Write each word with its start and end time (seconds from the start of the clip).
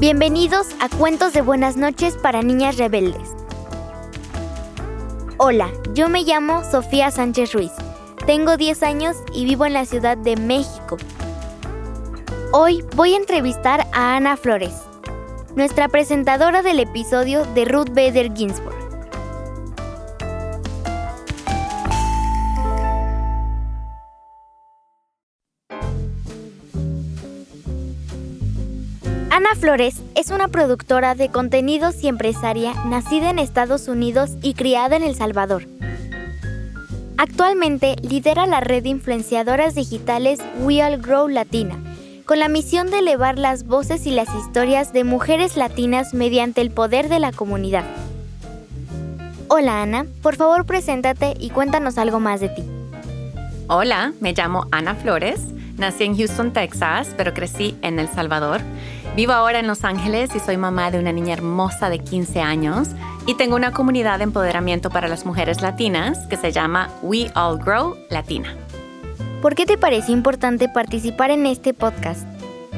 Bienvenidos 0.00 0.68
a 0.78 0.88
Cuentos 0.88 1.32
de 1.32 1.40
Buenas 1.40 1.76
noches 1.76 2.16
para 2.16 2.42
Niñas 2.42 2.76
Rebeldes. 2.76 3.34
Hola, 5.38 5.70
yo 5.92 6.08
me 6.08 6.22
llamo 6.22 6.62
Sofía 6.62 7.10
Sánchez 7.10 7.52
Ruiz. 7.52 7.72
Tengo 8.24 8.56
10 8.56 8.82
años 8.84 9.16
y 9.32 9.44
vivo 9.44 9.66
en 9.66 9.72
la 9.72 9.84
Ciudad 9.86 10.16
de 10.16 10.36
México. 10.36 10.98
Hoy 12.52 12.84
voy 12.94 13.14
a 13.14 13.16
entrevistar 13.16 13.88
a 13.92 14.16
Ana 14.16 14.36
Flores, 14.36 14.74
nuestra 15.56 15.88
presentadora 15.88 16.62
del 16.62 16.78
episodio 16.78 17.44
de 17.54 17.64
Ruth 17.64 17.88
Bader 17.88 18.32
Ginsburg. 18.32 18.77
Ana 29.38 29.54
Flores 29.54 30.02
es 30.16 30.32
una 30.32 30.48
productora 30.48 31.14
de 31.14 31.28
contenidos 31.28 32.02
y 32.02 32.08
empresaria 32.08 32.74
nacida 32.86 33.30
en 33.30 33.38
Estados 33.38 33.86
Unidos 33.86 34.32
y 34.42 34.54
criada 34.54 34.96
en 34.96 35.04
El 35.04 35.14
Salvador. 35.14 35.62
Actualmente 37.18 37.94
lidera 38.02 38.48
la 38.48 38.58
red 38.58 38.82
de 38.82 38.88
influenciadoras 38.88 39.76
digitales 39.76 40.40
We 40.58 40.82
All 40.82 41.00
Grow 41.00 41.28
Latina, 41.28 41.78
con 42.26 42.40
la 42.40 42.48
misión 42.48 42.90
de 42.90 42.98
elevar 42.98 43.38
las 43.38 43.64
voces 43.64 44.06
y 44.06 44.10
las 44.10 44.26
historias 44.34 44.92
de 44.92 45.04
mujeres 45.04 45.56
latinas 45.56 46.14
mediante 46.14 46.60
el 46.60 46.72
poder 46.72 47.08
de 47.08 47.20
la 47.20 47.30
comunidad. 47.30 47.84
Hola 49.46 49.82
Ana, 49.82 50.04
por 50.20 50.34
favor 50.34 50.66
preséntate 50.66 51.34
y 51.38 51.50
cuéntanos 51.50 51.96
algo 51.96 52.18
más 52.18 52.40
de 52.40 52.48
ti. 52.48 52.64
Hola, 53.68 54.14
me 54.18 54.32
llamo 54.32 54.66
Ana 54.72 54.96
Flores, 54.96 55.42
nací 55.76 56.02
en 56.02 56.16
Houston, 56.16 56.52
Texas, 56.52 57.14
pero 57.16 57.34
crecí 57.34 57.76
en 57.82 58.00
El 58.00 58.08
Salvador. 58.08 58.62
Vivo 59.18 59.32
ahora 59.32 59.58
en 59.58 59.66
Los 59.66 59.82
Ángeles 59.82 60.30
y 60.36 60.38
soy 60.38 60.56
mamá 60.56 60.92
de 60.92 61.00
una 61.00 61.10
niña 61.10 61.32
hermosa 61.32 61.90
de 61.90 61.98
15 61.98 62.40
años 62.40 62.90
y 63.26 63.34
tengo 63.34 63.56
una 63.56 63.72
comunidad 63.72 64.18
de 64.18 64.22
empoderamiento 64.22 64.90
para 64.90 65.08
las 65.08 65.26
mujeres 65.26 65.60
latinas 65.60 66.28
que 66.28 66.36
se 66.36 66.52
llama 66.52 66.88
We 67.02 67.28
All 67.34 67.58
Grow 67.58 67.96
Latina. 68.10 68.54
¿Por 69.42 69.56
qué 69.56 69.66
te 69.66 69.76
parece 69.76 70.12
importante 70.12 70.68
participar 70.68 71.32
en 71.32 71.46
este 71.46 71.74
podcast? 71.74 72.28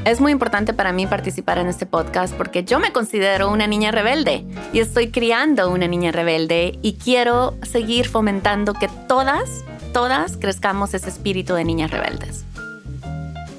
Es 0.07 0.23
muy 0.23 0.33
importante 0.33 0.73
para 0.73 0.95
mí 0.95 1.07
participar 1.07 1.59
en 1.59 1.67
este 1.67 1.85
podcast 1.85 2.33
porque 2.33 2.65
yo 2.65 2.81
me 2.81 2.91
considero 2.91 3.51
una 3.51 3.67
niña 3.67 3.91
rebelde 3.91 4.47
y 4.73 4.79
estoy 4.79 5.11
criando 5.11 5.71
una 5.71 5.89
niña 5.89 6.11
rebelde 6.11 6.79
y 6.81 6.95
quiero 6.95 7.55
seguir 7.65 8.09
fomentando 8.09 8.73
que 8.73 8.89
todas, 9.09 9.63
todas 9.93 10.39
crezcamos 10.39 10.95
ese 10.95 11.11
espíritu 11.11 11.53
de 11.53 11.67
niñas 11.67 11.91
rebeldes. 11.91 12.47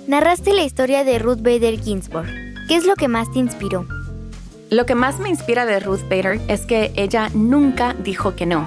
Narraste 0.07 0.51
la 0.55 0.63
historia 0.63 1.03
de 1.03 1.19
Ruth 1.19 1.43
Bader 1.43 1.79
Ginsburg 1.79 2.50
¿Qué 2.71 2.77
es 2.77 2.85
lo 2.85 2.95
que 2.95 3.09
más 3.09 3.29
te 3.29 3.39
inspiró? 3.39 3.85
Lo 4.69 4.85
que 4.85 4.95
más 4.95 5.19
me 5.19 5.27
inspira 5.27 5.65
de 5.65 5.81
Ruth 5.81 6.03
Bader 6.03 6.39
es 6.47 6.65
que 6.65 6.93
ella 6.95 7.27
nunca 7.33 7.93
dijo 7.95 8.37
que 8.37 8.45
no. 8.45 8.65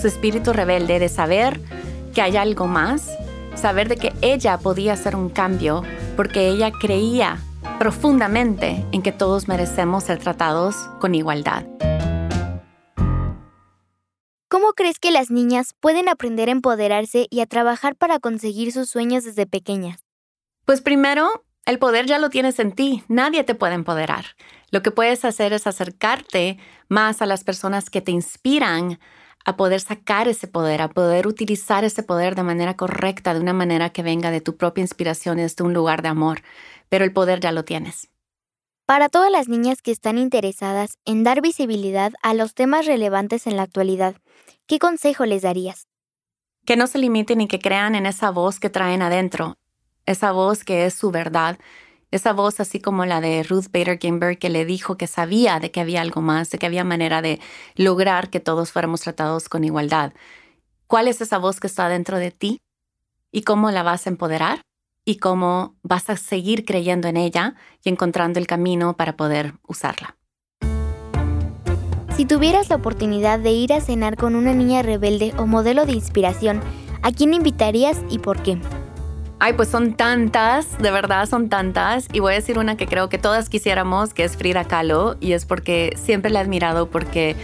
Su 0.00 0.06
espíritu 0.06 0.54
rebelde 0.54 0.98
de 0.98 1.10
saber 1.10 1.60
que 2.14 2.22
hay 2.22 2.38
algo 2.38 2.66
más, 2.66 3.10
saber 3.54 3.90
de 3.90 3.98
que 3.98 4.14
ella 4.22 4.56
podía 4.56 4.94
hacer 4.94 5.14
un 5.14 5.28
cambio 5.28 5.82
porque 6.16 6.48
ella 6.48 6.72
creía 6.72 7.36
profundamente 7.78 8.82
en 8.92 9.02
que 9.02 9.12
todos 9.12 9.46
merecemos 9.46 10.04
ser 10.04 10.18
tratados 10.18 10.74
con 10.98 11.14
igualdad. 11.14 11.66
¿Cómo 14.48 14.72
crees 14.72 14.98
que 14.98 15.10
las 15.10 15.30
niñas 15.30 15.74
pueden 15.80 16.08
aprender 16.08 16.48
a 16.48 16.52
empoderarse 16.52 17.26
y 17.28 17.40
a 17.40 17.46
trabajar 17.46 17.94
para 17.94 18.18
conseguir 18.20 18.72
sus 18.72 18.88
sueños 18.88 19.22
desde 19.22 19.46
pequeñas? 19.46 20.02
Pues 20.64 20.80
primero, 20.80 21.44
el 21.64 21.78
poder 21.78 22.06
ya 22.06 22.18
lo 22.18 22.28
tienes 22.28 22.58
en 22.58 22.72
ti, 22.72 23.04
nadie 23.08 23.44
te 23.44 23.54
puede 23.54 23.74
empoderar. 23.74 24.24
Lo 24.70 24.82
que 24.82 24.90
puedes 24.90 25.24
hacer 25.24 25.52
es 25.52 25.66
acercarte 25.66 26.58
más 26.88 27.22
a 27.22 27.26
las 27.26 27.44
personas 27.44 27.88
que 27.88 28.00
te 28.00 28.10
inspiran 28.10 28.98
a 29.44 29.56
poder 29.56 29.80
sacar 29.80 30.28
ese 30.28 30.46
poder, 30.46 30.82
a 30.82 30.88
poder 30.88 31.26
utilizar 31.26 31.84
ese 31.84 32.02
poder 32.02 32.34
de 32.34 32.42
manera 32.42 32.76
correcta, 32.76 33.34
de 33.34 33.40
una 33.40 33.52
manera 33.52 33.90
que 33.90 34.02
venga 34.02 34.30
de 34.30 34.40
tu 34.40 34.56
propia 34.56 34.82
inspiración 34.82 35.38
y 35.38 35.42
desde 35.42 35.64
un 35.64 35.74
lugar 35.74 36.02
de 36.02 36.08
amor. 36.08 36.42
Pero 36.88 37.04
el 37.04 37.12
poder 37.12 37.40
ya 37.40 37.52
lo 37.52 37.64
tienes. 37.64 38.08
Para 38.86 39.08
todas 39.08 39.30
las 39.30 39.48
niñas 39.48 39.80
que 39.80 39.92
están 39.92 40.18
interesadas 40.18 40.98
en 41.04 41.22
dar 41.22 41.40
visibilidad 41.40 42.12
a 42.22 42.34
los 42.34 42.54
temas 42.54 42.86
relevantes 42.86 43.46
en 43.46 43.56
la 43.56 43.62
actualidad, 43.62 44.16
¿qué 44.66 44.78
consejo 44.78 45.24
les 45.24 45.42
darías? 45.42 45.86
Que 46.66 46.76
no 46.76 46.86
se 46.86 46.98
limiten 46.98 47.40
y 47.40 47.48
que 47.48 47.58
crean 47.58 47.94
en 47.94 48.06
esa 48.06 48.30
voz 48.30 48.60
que 48.60 48.70
traen 48.70 49.02
adentro, 49.02 49.56
esa 50.12 50.32
voz 50.32 50.64
que 50.64 50.86
es 50.86 50.94
su 50.94 51.10
verdad, 51.10 51.58
esa 52.12 52.32
voz 52.32 52.60
así 52.60 52.78
como 52.78 53.06
la 53.06 53.20
de 53.20 53.42
Ruth 53.42 53.66
Bader 53.72 53.98
Ginsburg 53.98 54.38
que 54.38 54.50
le 54.50 54.64
dijo 54.64 54.96
que 54.96 55.06
sabía 55.06 55.58
de 55.58 55.70
que 55.70 55.80
había 55.80 56.02
algo 56.02 56.20
más, 56.20 56.50
de 56.50 56.58
que 56.58 56.66
había 56.66 56.84
manera 56.84 57.22
de 57.22 57.40
lograr 57.74 58.30
que 58.30 58.38
todos 58.38 58.70
fuéramos 58.70 59.00
tratados 59.00 59.48
con 59.48 59.64
igualdad. 59.64 60.12
¿Cuál 60.86 61.08
es 61.08 61.22
esa 61.22 61.38
voz 61.38 61.58
que 61.58 61.66
está 61.66 61.88
dentro 61.88 62.18
de 62.18 62.30
ti? 62.30 62.60
¿Y 63.32 63.42
cómo 63.42 63.70
la 63.70 63.82
vas 63.82 64.06
a 64.06 64.10
empoderar? 64.10 64.60
¿Y 65.06 65.16
cómo 65.16 65.74
vas 65.82 66.10
a 66.10 66.16
seguir 66.18 66.66
creyendo 66.66 67.08
en 67.08 67.16
ella 67.16 67.54
y 67.82 67.88
encontrando 67.88 68.38
el 68.38 68.46
camino 68.46 68.94
para 68.94 69.16
poder 69.16 69.54
usarla? 69.66 70.16
Si 72.14 72.26
tuvieras 72.26 72.68
la 72.68 72.76
oportunidad 72.76 73.38
de 73.38 73.52
ir 73.52 73.72
a 73.72 73.80
cenar 73.80 74.16
con 74.16 74.36
una 74.36 74.52
niña 74.52 74.82
rebelde 74.82 75.32
o 75.38 75.46
modelo 75.46 75.86
de 75.86 75.92
inspiración, 75.92 76.60
¿a 77.02 77.10
quién 77.10 77.32
invitarías 77.32 78.02
y 78.10 78.18
por 78.18 78.42
qué? 78.42 78.58
Ay, 79.44 79.54
pues 79.54 79.70
son 79.70 79.94
tantas, 79.94 80.78
de 80.78 80.92
verdad 80.92 81.28
son 81.28 81.48
tantas. 81.48 82.06
Y 82.12 82.20
voy 82.20 82.34
a 82.34 82.36
decir 82.36 82.60
una 82.60 82.76
que 82.76 82.86
creo 82.86 83.08
que 83.08 83.18
todas 83.18 83.48
quisiéramos, 83.48 84.14
que 84.14 84.22
es 84.22 84.36
Frida 84.36 84.62
Kahlo. 84.66 85.16
Y 85.18 85.32
es 85.32 85.46
porque 85.46 85.96
siempre 86.00 86.30
la 86.30 86.38
he 86.38 86.42
admirado 86.42 86.88
porque 86.88 87.34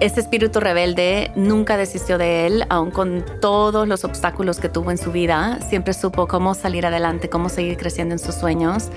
ese 0.00 0.18
espíritu 0.18 0.58
rebelde 0.58 1.30
nunca 1.36 1.76
desistió 1.76 2.18
de 2.18 2.48
él, 2.48 2.64
aun 2.68 2.90
con 2.90 3.24
todos 3.40 3.86
los 3.86 4.02
obstáculos 4.02 4.58
que 4.58 4.68
tuvo 4.68 4.90
en 4.90 4.98
su 4.98 5.12
vida. 5.12 5.60
Siempre 5.68 5.94
supo 5.94 6.26
cómo 6.26 6.52
salir 6.54 6.84
adelante, 6.84 7.28
cómo 7.28 7.48
seguir 7.48 7.76
creciendo 7.76 8.12
en 8.12 8.18
sus 8.18 8.34
sueños 8.34 8.88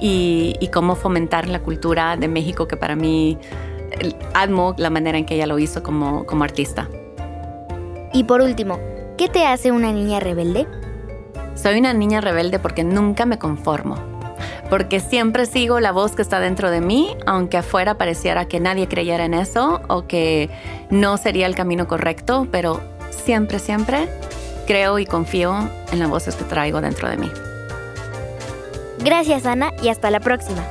y, 0.00 0.54
cómo 0.72 0.94
fomentar 0.94 1.48
la 1.48 1.58
cultura 1.58 2.16
de 2.16 2.28
México, 2.28 2.68
que 2.68 2.76
para 2.76 2.94
mí 2.94 3.36
admo 4.32 4.76
la 4.78 4.90
manera 4.90 5.18
en 5.18 5.26
que 5.26 5.34
ella 5.34 5.48
lo 5.48 5.58
hizo 5.58 5.82
como, 5.82 6.24
como 6.24 6.44
artista. 6.44 6.88
Y 8.12 8.22
por 8.22 8.42
último, 8.42 8.78
¿qué 9.18 9.26
te 9.26 9.44
hace 9.44 9.72
una 9.72 9.90
niña 9.90 10.20
rebelde? 10.20 10.68
Soy 11.56 11.78
una 11.78 11.94
niña 11.94 12.20
rebelde 12.20 12.58
porque 12.58 12.84
nunca 12.84 13.24
me 13.24 13.38
conformo, 13.38 13.96
porque 14.68 15.00
siempre 15.00 15.46
sigo 15.46 15.80
la 15.80 15.90
voz 15.90 16.14
que 16.14 16.22
está 16.22 16.38
dentro 16.38 16.70
de 16.70 16.82
mí, 16.82 17.16
aunque 17.26 17.56
afuera 17.56 17.96
pareciera 17.96 18.46
que 18.46 18.60
nadie 18.60 18.86
creyera 18.86 19.24
en 19.24 19.34
eso 19.34 19.80
o 19.88 20.06
que 20.06 20.50
no 20.90 21.16
sería 21.16 21.46
el 21.46 21.56
camino 21.56 21.88
correcto, 21.88 22.46
pero 22.52 22.80
siempre, 23.10 23.58
siempre 23.58 24.08
creo 24.66 24.98
y 24.98 25.06
confío 25.06 25.56
en 25.92 25.98
las 25.98 26.10
voces 26.10 26.36
que 26.36 26.44
traigo 26.44 26.80
dentro 26.80 27.08
de 27.08 27.16
mí. 27.16 27.30
Gracias 28.98 29.46
Ana 29.46 29.72
y 29.82 29.88
hasta 29.88 30.10
la 30.10 30.20
próxima. 30.20 30.62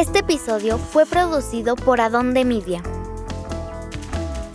Este 0.00 0.20
episodio 0.20 0.78
fue 0.78 1.04
producido 1.04 1.76
por 1.76 2.00
Adonde 2.00 2.46
Media. 2.46 2.82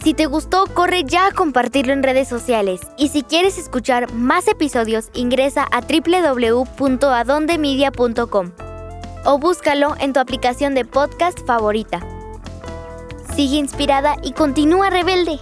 Si 0.04 0.16
te 0.16 0.26
gustó, 0.26 0.66
corre 0.74 1.04
ya 1.04 1.28
a 1.28 1.32
compartirlo 1.32 1.94
en 1.94 2.02
redes 2.02 2.28
sociales. 2.28 2.82
Y 2.98 3.10
si 3.10 3.22
quieres 3.22 3.60
escuchar 3.60 4.12
más 4.12 4.48
episodios, 4.48 5.10
ingresa 5.14 5.68
a 5.72 5.82
www.adondemedia.com 5.82 8.52
o 9.26 9.38
búscalo 9.38 9.94
en 10.00 10.14
tu 10.14 10.20
aplicación 10.20 10.74
de 10.74 10.84
podcast 10.84 11.38
favorita. 11.46 12.00
Sigue 13.36 13.58
inspirada 13.58 14.16
y 14.24 14.32
continúa 14.32 14.90
rebelde. 14.90 15.40